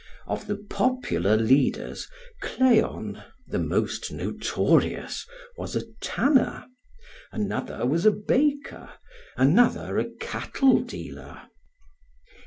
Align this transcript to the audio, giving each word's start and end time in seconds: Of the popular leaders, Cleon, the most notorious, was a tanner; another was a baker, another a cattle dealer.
Of 0.25 0.47
the 0.47 0.55
popular 0.55 1.37
leaders, 1.37 2.07
Cleon, 2.41 3.21
the 3.45 3.59
most 3.59 4.11
notorious, 4.11 5.27
was 5.59 5.75
a 5.75 5.83
tanner; 6.01 6.65
another 7.31 7.85
was 7.85 8.07
a 8.07 8.11
baker, 8.11 8.89
another 9.37 9.99
a 9.99 10.09
cattle 10.15 10.79
dealer. 10.79 11.43